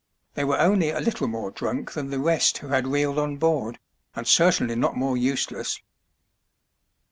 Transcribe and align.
They 0.33 0.43
were 0.43 0.59
only 0.59 0.89
a 0.89 0.99
little 0.99 1.27
more 1.27 1.51
drunk 1.51 1.91
than 1.93 2.09
the 2.09 2.17
rest 2.17 2.57
who 2.57 2.69
had 2.69 2.87
reeled 2.87 3.19
on 3.19 3.37
board, 3.37 3.77
and 4.15 4.27
certainly 4.27 4.73
not 4.73 4.97
more 4.97 5.15
useless. 5.15 5.79